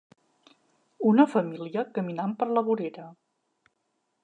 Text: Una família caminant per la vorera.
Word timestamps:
Una 1.09 1.25
família 1.33 1.85
caminant 1.99 2.35
per 2.41 2.49
la 2.55 2.65
vorera. 2.71 3.09